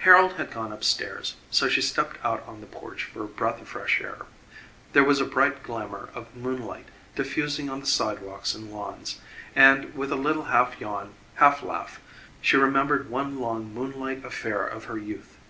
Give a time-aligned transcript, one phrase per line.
[0.00, 3.58] Harold had gone up stairs, so she stepped out on the porch for a breath
[3.58, 4.26] of fresh air.
[4.92, 9.18] There was a bright glamour of moonlight diffusing on the sidewalks and lawns,
[9.56, 12.02] and with a little half yawn, half laugh,
[12.42, 15.38] she remembered one long moonlight affair of her youth.